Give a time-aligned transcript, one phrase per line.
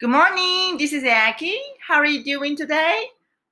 [0.00, 1.50] Good morning, this is Aki.
[1.88, 3.08] How are you doing today?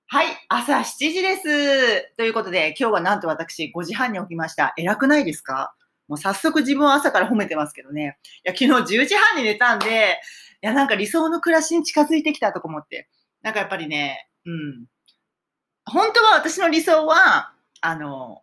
[0.06, 2.14] はい、朝7時です。
[2.16, 4.72] ということで、今日はなんと私5時半に起きました。
[4.76, 5.74] 偉くないですか？
[6.06, 8.16] もう早速自分を朝から褒めてますけどね。
[8.44, 10.20] いや、昨日10時半に寝たんで、
[10.62, 13.08] いや、なんか理想の暮らしに近づいてきたとか思って。
[13.42, 14.86] なんかやっぱりね、うん。
[15.84, 18.42] 本当は私の理想は、あの、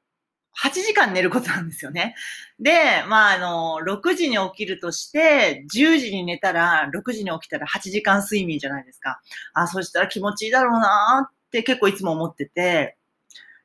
[0.62, 2.16] 8時間寝ることなんですよね。
[2.60, 9.20] で、まあ、あの、6時に起きるとして、10時に寝たら、6時に起きたら8時間睡眠じゃないですか。
[9.54, 12.98] あ、そしたら気持ちいいだろうなって結構いつも思ってて、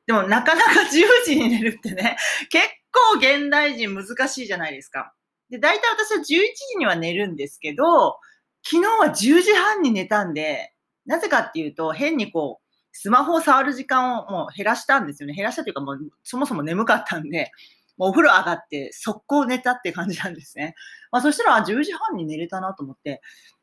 [0.06, 2.16] でもなかなか10時に寝るってね、
[2.48, 5.12] 結構現代人難しいじゃないですか。
[5.50, 8.18] で、大体私は11時には寝るんですけど、
[8.64, 10.72] 昨日は10時半に寝たんで、
[11.06, 15.34] なぜかっていうと、変にこう、スマホを触る時間をもう減らしたんですよね。
[15.34, 17.50] 減らしたというかもうそもそも眠かったんで、
[17.96, 20.74] もうお風呂上がって速攻寝たって感じなんですね。
[21.10, 23.20] まあそしたらあ10時半に寝れたなと思って。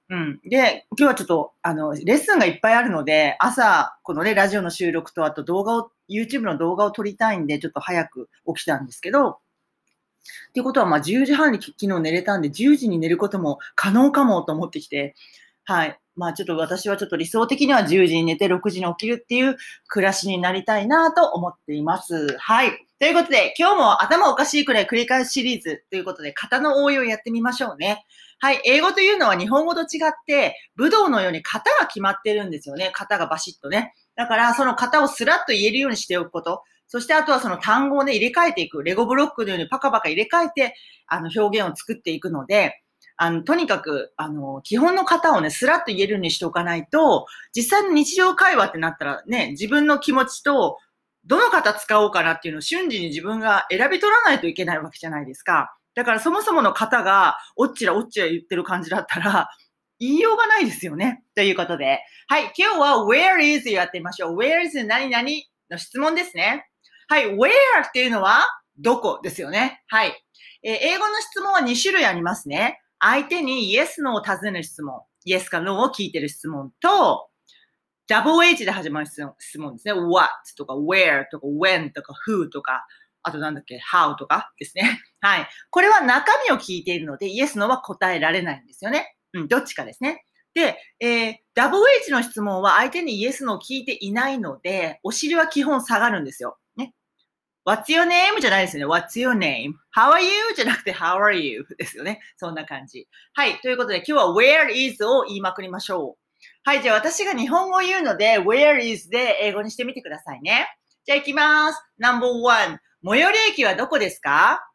[0.09, 0.39] うん。
[0.43, 9.37] で、今日はちょっと、あの、レッスンがいっぱいあるので、朝、このね、ラジオの収録と、あと動画を、YouTube の動画を撮りたいんで、ちょっと早く起きたんですけど、っ
[10.53, 15.15] ていうことは、まあ10時半に昨日寝れたんで、10時に寝ることも可能かもと思ってきて、
[15.63, 15.99] はい。
[16.15, 22.37] まあちょっと私はちょっと理想的には10時に寝て6時に起きるっていう暮らしになりたいなと思っています。
[22.37, 22.71] はい。
[22.97, 28.05] ということで、今日も頭おかしいくらい繰り返しシリーズということで、型の応用やってみましょうね。
[28.39, 28.61] はい。
[28.65, 32.91] 英語というのは日本語と違って、武道のように型が決まってるんですよね。
[32.95, 33.93] 型がバシッとね。
[34.15, 36.63] だから、その型をスラッと言えるようにしておくこと。
[36.87, 38.81] そして、あとはその単語をね、入れ替えていく。
[38.81, 40.75] レゴブロックのようにパカパカ入れ替えて、
[41.07, 42.81] あの、表現を作っていくので、
[43.17, 50.77] あの、とにかく、あの、基本の型をね、スラッと言えるようにしておかないと、実際の日常会話ってなったらね、自分の気持ちと、
[51.25, 55.75] どの型使おうかなっていうのを瞬時に自分が選び取らないといけないわけじゃないですか。
[55.95, 59.49] だからそもそもの型が、おっちらおっちら言ってる感じだったら、
[59.99, 61.23] 言いようがないですよね。
[61.35, 62.01] ということで。
[62.27, 64.37] はい、今日は where is やってみましょう。
[64.37, 65.23] where is 何々
[65.71, 66.67] の質問ですね。
[67.07, 67.49] はい、where
[67.87, 68.43] っていうのは、
[68.77, 69.83] どこですよね。
[69.87, 70.21] はい。
[70.63, 72.81] えー英語の質問は2種類ありますね。
[73.07, 74.99] 相手に yes, no を尋ねる質問。
[75.27, 77.29] yes か no を聞いてる質問と、
[78.09, 79.93] WH で始まる質問ですね。
[79.93, 82.83] what とか where とか when とか who とか、
[83.21, 84.99] あとなんだっけ how とかですね。
[85.21, 85.47] はい。
[85.69, 89.15] これは中身を聞いているので、yes, no は答えられないんですよね。
[89.33, 90.25] うん、どっちかですね。
[90.55, 96.57] で、えー WH の質問は相手に yes, no を聞いていないので、お尻は基本下がるんですよ。
[97.65, 98.39] What's your name?
[98.39, 98.93] じゃないですよね。
[98.93, 100.53] What's your name?How are you?
[100.55, 101.65] じゃなくて How are you?
[101.79, 102.21] ですよね。
[102.37, 103.07] そんな感じ。
[103.33, 103.59] はい。
[103.61, 106.39] ということで今日は Where is を言いまくりましょう。
[106.63, 106.83] はい。
[106.83, 110.67] じゃあ私が日本語を言うので Where is で英語にしてみてくださいね。
[111.05, 111.83] じゃあ行きます。
[111.97, 114.71] No.1 最寄り駅はどこですか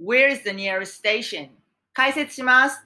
[0.00, 1.50] ?Where is the nearest station?
[1.92, 2.80] 解説します。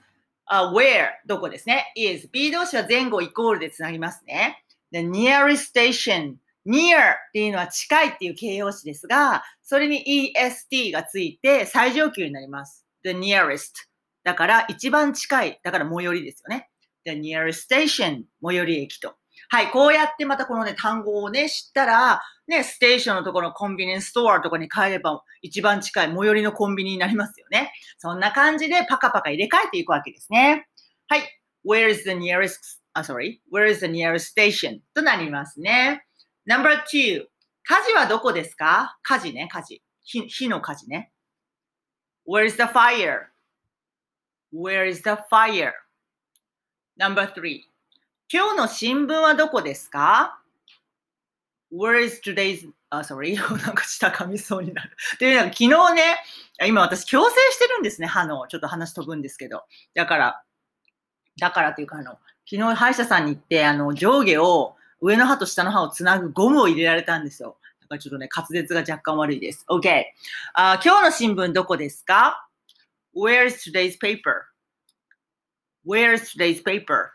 [0.45, 1.93] あ where どこですね。
[1.95, 4.63] is B 動詞は前後イコールでつなぎますね。
[4.91, 12.85] The nearest station near っていうのは近いっていう形容詞ですが、それに est がついて最上級になります。
[13.03, 13.71] the nearest
[14.23, 15.59] だから一番近い。
[15.63, 16.69] だから最寄りですよね。
[17.05, 19.15] the nearest station 最寄り駅と。
[19.49, 27.71] はい、こうやってまたこのね、単語をね、知ったら、ね、ステーションのところのコンビニエンストアとかに帰れば一番近い最寄りのコンビニになりますよね。
[27.97, 30.67] そんな感じでパカパカ入れ替えていくわけですね。
[31.07, 31.21] はい。
[31.65, 32.57] Where is the nearest,
[32.93, 33.39] あ、sorry.
[33.51, 34.79] Where is the nearest station?
[34.93, 36.05] となりますね。
[36.47, 37.25] Number two.
[37.65, 38.97] 火事はどこですか？
[39.01, 39.81] 火事ね、火事。
[40.03, 41.11] 火火の火事ね。
[42.27, 43.27] Where is the fire?
[44.53, 45.71] Where is the fire?
[46.99, 47.61] Number three.
[48.31, 50.41] 今日の新聞はどこですか
[51.71, 53.35] ?Where is today's, あ、sorry.
[53.65, 54.91] なんか舌噛みそうになる。
[55.19, 56.17] というのは昨日ね、
[56.67, 58.47] 今私矯正してるんですね、歯の。
[58.47, 59.63] ちょっと話飛ぶんですけど。
[59.93, 60.43] だから、
[61.39, 67.57] だからっていうかあの、昨日歯医者さんに行って、あの、上下を、上の歯と下の歯をつなぐゴムを入れられたんですよ。
[67.81, 69.65] だからちょっとね、滑舌が若干悪いです。
[69.69, 70.05] OK。
[70.53, 72.47] あ今日の新聞どこですか
[73.13, 77.09] ?Where is today's paper?Where is today's paper?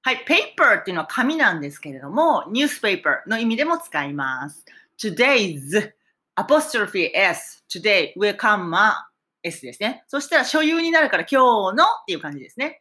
[0.00, 4.64] はい、paper っていうのは紙なんですけれども、newspaper の意味でも使います。
[4.98, 5.92] today's
[6.36, 9.06] apostrophe s, today, 上カンマ
[9.42, 10.04] s ですね。
[10.08, 12.80] そしたら所有になるから今日のっていう感じですね。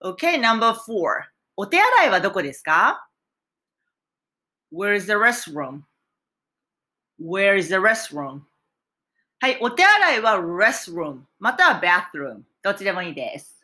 [0.00, 1.24] OK, number four.
[1.62, 3.06] お手洗いはどこですか
[4.72, 8.44] ?Where is the restroom?Where is the restroom?
[9.40, 13.62] はい、お手洗いは restroom または bathroom どっちでもいいです。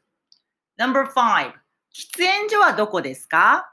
[0.78, 1.54] Number five.
[1.90, 3.72] 喫煙所はどこですか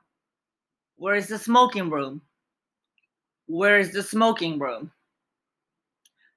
[0.98, 4.88] ?Where is the smoking room?Where is the smoking room?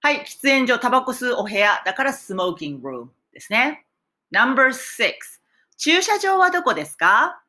[0.00, 3.87] はい、喫煙所、タバコ吸うお部屋だから smoking room ですね。
[4.33, 5.41] Number six.
[5.77, 7.44] 駐車場はどこですか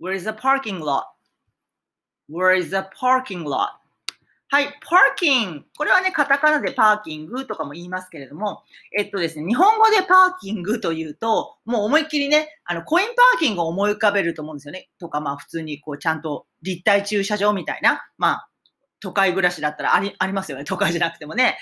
[0.00, 3.78] ?Where is the parking lot?Where is the parking lot?
[4.50, 5.64] はい、パーキング。
[5.76, 8.62] これはね、カタカナでパーキングとかも言いますけれども、
[8.96, 14.88] えっとですね、日本語でパーキングというと、もう思いっきりね、あの、コインパーキングを思い浮かべると思うんですよね。
[14.98, 18.48] とか、まあ普通にこう、ちゃんと立体駐車場みたいな、まあ、
[19.00, 20.64] 都会暮らしだったらあり、ありますよね。
[20.64, 21.58] 都会じゃなくてもね。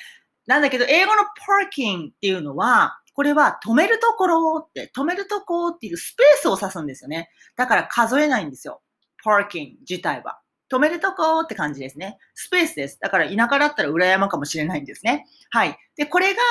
[0.47, 7.30] なんだけど、英語のパーキングっていうのは、これは止めるところって、止めるとこっていうスペースを指すんですよね。
[7.56, 8.82] だから数えないんですよ。
[9.24, 10.38] パーキング自体は。
[10.70, 12.18] 止めるとこって感じですね。
[12.34, 12.98] スペースです。
[13.00, 15.24] だから田舎だったら裏山かもしれないんですね。
[15.48, 15.78] はい。
[15.96, 16.42] で、これが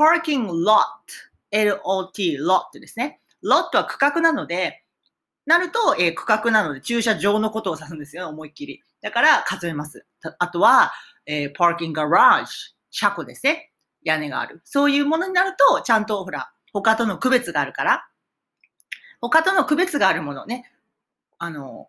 [0.00, 0.84] parking lot,
[1.50, 3.20] L-O-T, lot ですね。
[3.44, 4.84] lot は区画なので、
[5.44, 8.82] なると、えー、区画なので駐車場のことを指すんですよ、思いっきり。
[9.02, 10.06] だから数えます。
[10.38, 10.92] あとは、
[11.26, 12.46] えー、parking garage,
[12.90, 13.73] 車庫ですね。
[14.04, 14.60] 屋根がある。
[14.64, 18.06] そういうものになると、ちゃんとほら、他との区別があるから、
[19.20, 20.70] 他との区別があるものね、
[21.38, 21.88] あの、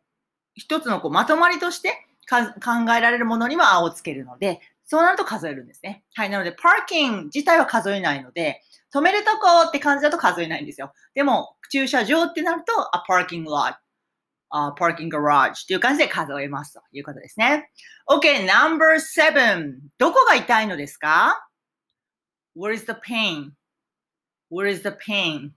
[0.53, 6.03] 一つのこうまとまりとして考えられるものには青をつけるので、そうなると数えるんですね。
[6.13, 6.29] はい。
[6.29, 8.61] なので、パーキング自体は数えないので、
[8.93, 10.93] 止めるとこって感じだと数えないんですよ。
[11.15, 13.75] でも、駐車場ってなると、a parking lot,
[14.51, 17.71] a parking garage っていう感じで数えますということですね。
[18.07, 19.79] OK, number seven.
[19.97, 21.44] どこが痛いのですか？
[22.55, 25.51] ?Where is the pain?Where is the pain?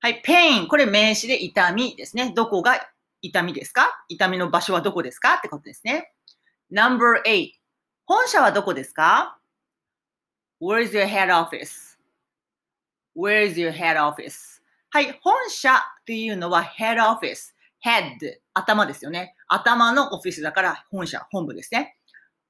[0.00, 0.66] はい、pain。
[0.68, 2.32] これ名詞で痛みですね。
[2.34, 2.88] どこが
[3.20, 6.12] 痛みですか痛みの場所はどこですかってことですね。
[6.72, 7.52] Number eight
[8.04, 9.38] 本社はどこですか
[10.60, 14.60] ?Where is your head office?Where is your head office?
[14.90, 17.54] はい、本社っていうのは head office。
[17.84, 19.34] head 頭ですよね。
[19.48, 21.96] 頭のオフィスだから本社、本部ですね。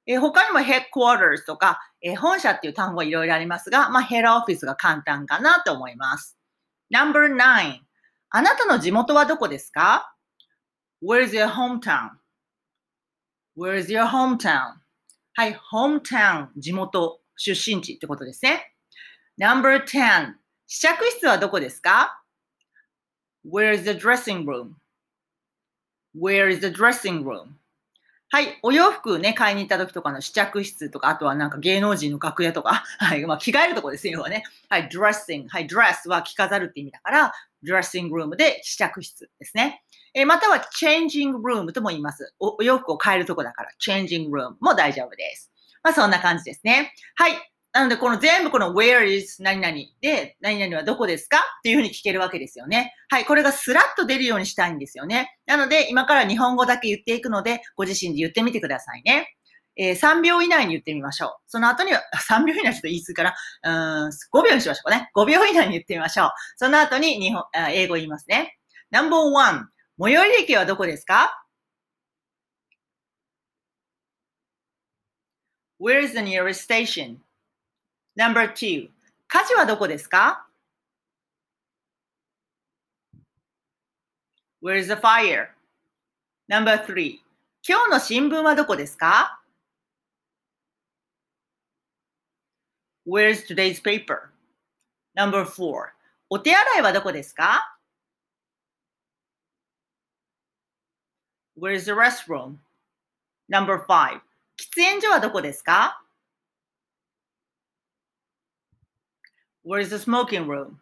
[0.06, 6.37] えー、他にも headquarters とか、えー、本社っていう単語はいろいろありますが、まあ、head office が簡単かなと思います。
[6.93, 7.78] Number nine
[8.31, 10.14] あなたの地元はどこですか
[11.02, 12.10] Where's your hometown?
[13.56, 14.75] Where's your hometown?
[15.34, 18.72] はい、hometown、地元、出身地ってことですね。
[19.38, 20.34] Number 10、
[20.66, 22.22] 試着室はどこですか
[23.44, 24.76] Where is the dressing room?
[26.14, 27.56] Where is the dressing room?
[28.34, 28.58] はい。
[28.62, 33.26] お洋服ね、買いに行った時とかの試着室とか、あとはなんか芸能人の楽屋とか、 はい。
[33.26, 34.43] まあ、着替えるとこですよ、要はね。
[34.70, 34.88] はい。
[34.88, 35.49] dressing。
[35.50, 35.67] はい。
[35.67, 39.82] ドレスは着飾るって意味だから、ドレッシングルームで試着室ですね。
[40.14, 42.32] えー、またはチェンジングルームとも言います。
[42.40, 45.52] お洋服を変えるとこだから、チェンジングルームも大丈夫です。
[45.82, 46.94] まあそんな感じですね。
[47.17, 47.51] はい。
[47.72, 52.94] なので、この全部この where is 何々で、何々はどこですかっていうふうに聞けるわけですよね。
[53.08, 53.24] はい。
[53.24, 55.38] これがスラッと出るようにしたいんですよね。
[55.46, 59.34] なので、今から日本語だけ言っていくので、ご自身で言ってみてくださいね。
[59.76, 61.30] えー、3秒以内に言ってみましょう。
[61.46, 64.04] その後には、3秒以内ちょっと言い過ぎかな。
[64.04, 65.10] うん、5秒にしましょうかね。
[65.16, 66.30] 5秒以内に言ってみましょう。
[66.56, 68.58] その後に日本、英語言いますね。
[68.92, 69.68] Number one
[69.98, 71.42] 最寄り駅はどこですか
[75.80, 77.16] ?Where is the nearest station?
[78.17, 78.91] Number two
[79.26, 80.47] 火事はどこですか
[84.62, 85.49] ?Where's the fire?
[86.50, 87.20] Number three
[87.67, 89.41] 今日の新聞はどこですか
[93.06, 94.31] Where's today's paper?
[95.17, 95.93] Number four
[96.29, 97.79] お手洗いはどこですか
[101.59, 102.57] Where's the restroom?
[103.50, 104.21] Number five.
[104.59, 106.01] 喫煙所はどこですか
[109.64, 110.81] Where's the smoking room?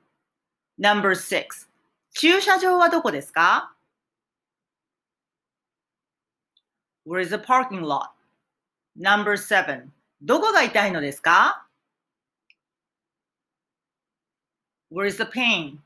[0.78, 1.68] Number six.
[2.14, 3.72] 駐車場はどこですか
[7.06, 8.10] Where is the parking lot?
[8.98, 9.90] Number seven.
[10.22, 11.66] どこが痛いのですか
[14.90, 15.78] Where is the pain?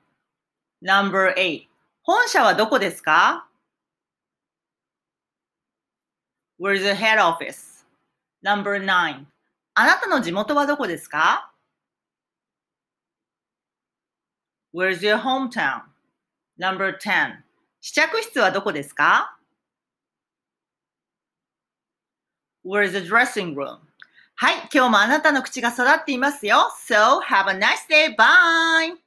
[0.82, 1.66] Number eight.
[2.02, 3.48] 本社はどこですか
[6.60, 7.84] Where's the head office?
[8.44, 9.26] Number nine.
[9.74, 11.50] あなたの地元はどこですか
[14.74, 15.82] Where's your hometown?
[16.58, 17.44] Number 10.
[17.80, 19.38] 試着室はどこですか
[22.64, 23.78] Where's the dressing room?
[24.34, 26.56] はい、今日もあなたの口が育っていますよ。
[26.88, 28.16] So, have a nice day.
[28.16, 29.03] Bye!